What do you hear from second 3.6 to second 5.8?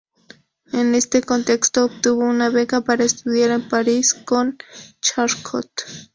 París con Charcot.